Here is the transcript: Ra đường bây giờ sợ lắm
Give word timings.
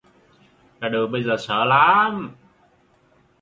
Ra 0.79 0.89
đường 0.89 1.11
bây 1.11 1.23
giờ 1.23 1.35
sợ 1.39 1.65
lắm 1.65 2.31